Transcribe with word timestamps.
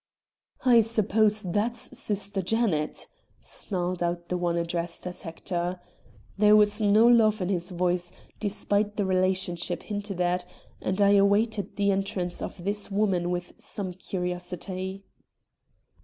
"I 0.65 0.79
suppose 0.79 1.43
that's 1.43 1.95
sister 1.95 2.41
Janet," 2.41 3.05
snarled 3.39 4.01
out 4.01 4.29
the 4.29 4.37
one 4.39 4.57
addressed 4.57 5.05
as 5.05 5.21
Hector. 5.21 5.79
There 6.39 6.55
was 6.55 6.81
no 6.81 7.05
love 7.05 7.39
in 7.39 7.49
his 7.49 7.69
voice, 7.69 8.11
despite 8.39 8.97
the 8.97 9.05
relationship 9.05 9.83
hinted 9.83 10.19
at, 10.19 10.43
and 10.81 10.99
I 10.99 11.11
awaited 11.17 11.75
the 11.75 11.91
entrance 11.91 12.41
of 12.41 12.63
this 12.63 12.89
woman 12.89 13.29
with 13.29 13.53
some 13.59 13.93
curiosity. 13.93 15.03